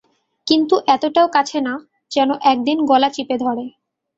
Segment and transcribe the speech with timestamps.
[0.47, 1.73] কিন্তু এতটাও কাছে না
[2.11, 3.65] যেন একদিন গলা চিপে ধরে।